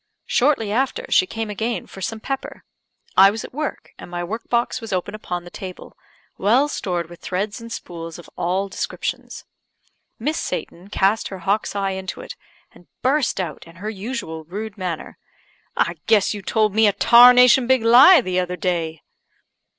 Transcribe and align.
Shortly 0.25 0.71
after 0.71 1.05
she 1.11 1.27
came 1.27 1.51
again 1.51 1.85
for 1.85 2.01
some 2.01 2.19
pepper. 2.19 2.63
I 3.15 3.29
was 3.29 3.45
at 3.45 3.53
work, 3.53 3.91
and 3.99 4.09
my 4.09 4.23
work 4.23 4.49
box 4.49 4.81
was 4.81 4.91
open 4.91 5.13
upon 5.13 5.43
the 5.43 5.51
table, 5.51 5.95
well 6.39 6.67
stored 6.67 7.07
with 7.07 7.19
threads 7.19 7.61
and 7.61 7.71
spools 7.71 8.17
of 8.17 8.27
all 8.35 8.67
descriptions. 8.67 9.45
Miss 10.17 10.39
Satan 10.39 10.87
cast 10.89 11.27
her 11.27 11.37
hawk's 11.37 11.75
eye 11.75 11.91
into 11.91 12.19
it, 12.21 12.35
and 12.71 12.87
burst 13.03 13.39
out 13.39 13.65
in 13.67 13.75
her 13.75 13.91
usual 13.91 14.43
rude 14.43 14.75
manner 14.75 15.19
"I 15.77 15.97
guess 16.07 16.33
you 16.33 16.41
told 16.41 16.73
me 16.73 16.87
a 16.87 16.93
tarnation 16.93 17.67
big 17.67 17.83
lie 17.83 18.21
the 18.21 18.39
other 18.39 18.57
day." 18.57 19.03